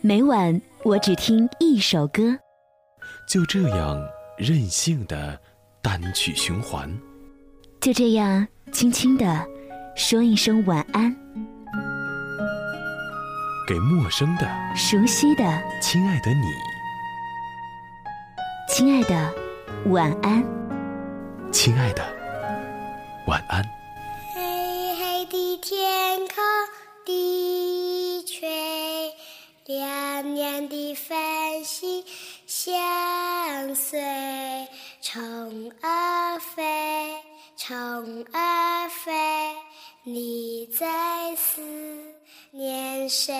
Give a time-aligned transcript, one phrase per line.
[0.00, 2.38] 每晚我只听一首歌，
[3.28, 4.00] 就这样
[4.36, 5.36] 任性的
[5.82, 6.88] 单曲循环，
[7.80, 9.44] 就这样轻轻的
[9.96, 11.12] 说一声晚安，
[13.66, 15.42] 给陌生的、熟悉的、
[15.82, 16.46] 亲爱的你，
[18.68, 19.34] 亲爱的
[19.86, 20.44] 晚安，
[21.50, 22.04] 亲爱的
[23.26, 23.77] 晚安。
[29.78, 32.02] 亮亮的繁星
[32.48, 32.74] 相
[33.76, 34.00] 随，
[35.00, 36.64] 虫儿飞，
[37.56, 39.12] 虫儿飞，
[40.02, 41.62] 你在思
[42.50, 43.32] 念谁？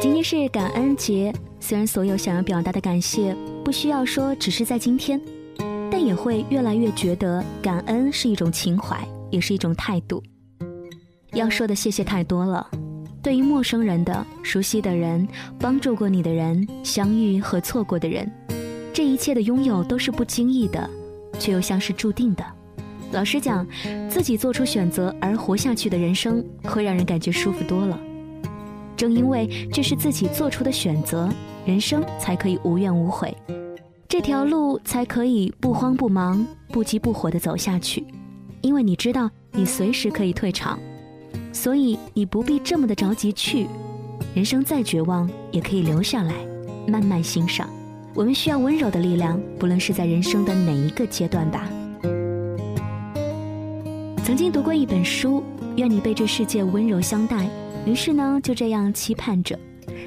[0.00, 1.30] 今天是感恩节，
[1.68, 3.36] 虽然所有想要表达的感谢。
[3.64, 5.20] 不需要说，只是在今天，
[5.90, 10.22] 但也会越来越觉得感恩是一种情怀，也是一种态度。
[11.32, 12.64] 要说的谢谢太多了，
[13.20, 15.26] 对于陌生人的、熟悉的人、
[15.58, 18.30] 帮助过你的人、相遇和错过的人，
[18.94, 20.88] 这一切的拥有都是不经意的，
[21.36, 22.44] 却又像是注定的。
[23.10, 23.66] 老实讲，
[24.08, 27.98] 自己做出选择而活下去的人生，会让人感觉舒服多了。
[28.96, 31.28] 正因为这是自己做出的选择，
[31.66, 33.36] 人生才可以无怨无悔，
[34.08, 38.06] 这条路才可以不慌不忙、不急不火的走下去。
[38.60, 40.78] 因为你知道，你随时可以退场，
[41.52, 43.66] 所以你不必这么的着急去。
[44.32, 46.32] 人生再绝望，也可以留下来，
[46.86, 47.68] 慢慢欣赏。
[48.14, 51.68] 我们需要温柔的力量，不论是在人生的哪一个阶段吧。
[54.22, 55.42] 曾经读过一本书，
[55.74, 57.48] 愿你被这世界温柔相待。
[57.84, 59.58] 于是呢，就这样期盼着，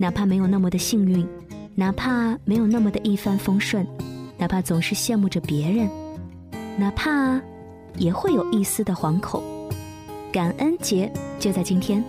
[0.00, 1.28] 哪怕没有那么的幸运，
[1.74, 3.86] 哪怕没有那么的一帆风顺，
[4.38, 5.90] 哪怕总是羡慕着别人，
[6.78, 7.38] 哪怕
[7.98, 9.42] 也会有一丝的惶恐。
[10.32, 12.02] 感恩节就在今天，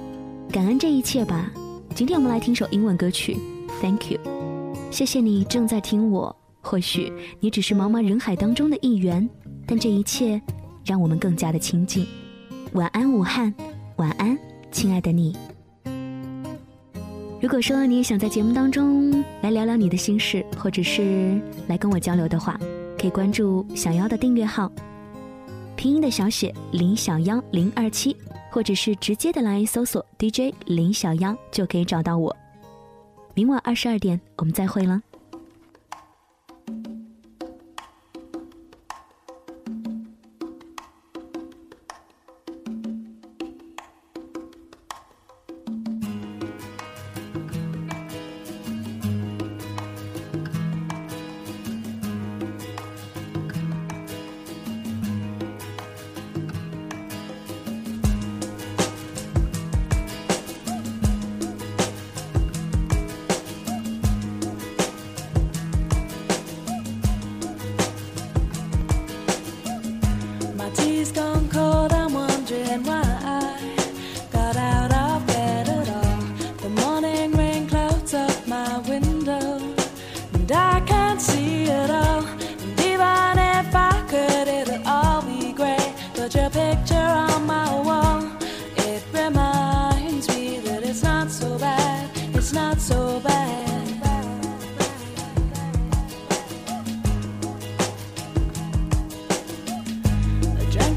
[0.49, 1.51] 感恩这一切吧。
[1.93, 3.35] 今天我们来听首英文歌曲
[3.81, 4.19] ，Thank you，
[4.89, 6.33] 谢谢你正在听我。
[6.61, 7.11] 或许
[7.41, 9.29] 你只是茫茫人海当中的一员，
[9.67, 10.41] 但这一切
[10.85, 12.07] 让我们更加的亲近。
[12.71, 13.53] 晚安，武汉，
[13.97, 14.39] 晚安，
[14.71, 15.35] 亲爱的你。
[17.41, 22.55] 如果说你也想在节目当中来聊聊你的心事，或者是来跟我交流的话，
[22.99, 24.71] 可以关注小妖的订阅号，
[25.75, 28.15] 拼音的小写林小妖零二七，
[28.51, 32.35] 或者是直接的来搜索 DJ 林小妖就可以找到我。
[33.33, 35.01] 明晚二十二点，我们再会了。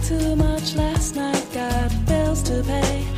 [0.05, 3.14] too much last night, got bills to pay.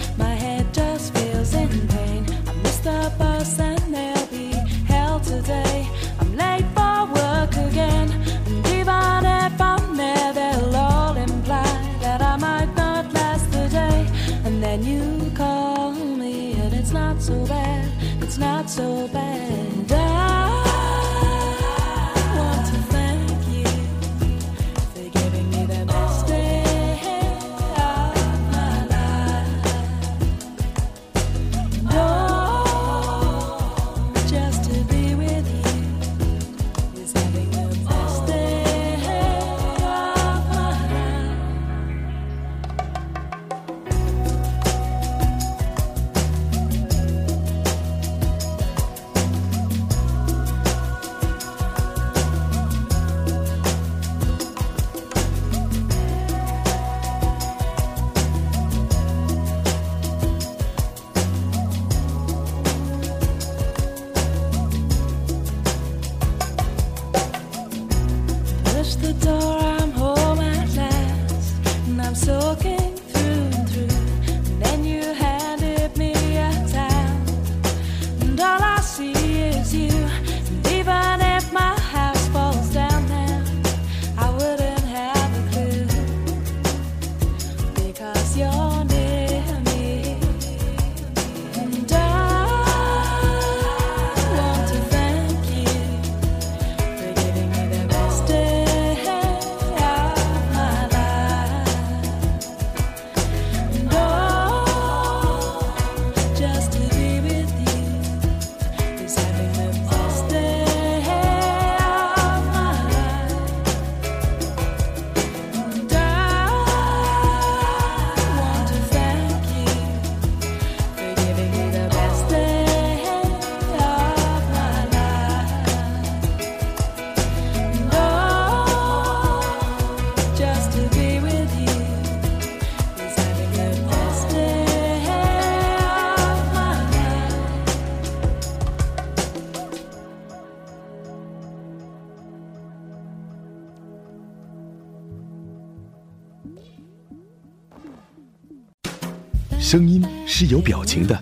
[149.58, 151.18] 声音是有表情的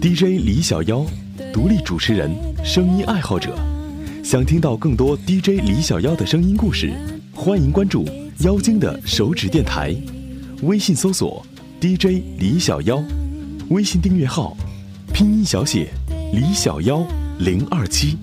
[0.00, 1.04] ，DJ 李小妖，
[1.52, 2.30] 独立主持人，
[2.64, 3.54] 声音爱好者。
[4.24, 6.90] 想听到更多 DJ 李小妖的声音故事，
[7.34, 8.08] 欢迎关注
[8.38, 9.94] 妖精的手指电台，
[10.62, 11.44] 微信搜索
[11.80, 13.02] DJ 李小妖，
[13.68, 14.56] 微信订阅号，
[15.12, 15.90] 拼音小写
[16.32, 17.06] 李小妖
[17.38, 18.16] 零二七。